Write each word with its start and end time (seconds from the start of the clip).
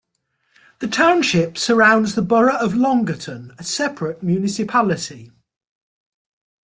The 0.79 0.87
township 0.87 1.59
surrounds 1.59 2.15
the 2.15 2.23
borough 2.23 2.57
of 2.57 2.73
Loganton, 2.73 3.53
a 3.59 3.63
separate 3.63 4.23
municipality. 4.23 5.31